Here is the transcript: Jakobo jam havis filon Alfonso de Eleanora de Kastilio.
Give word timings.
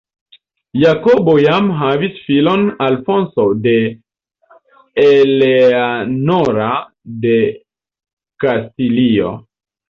Jakobo 0.83 1.33
jam 1.41 1.65
havis 1.81 2.15
filon 2.29 2.63
Alfonso 2.85 3.45
de 3.65 3.73
Eleanora 5.05 6.71
de 7.27 7.37
Kastilio. 8.47 9.31